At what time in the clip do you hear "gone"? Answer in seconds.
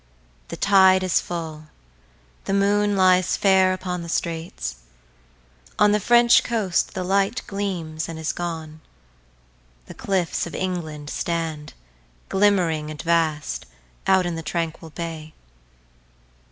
8.33-8.81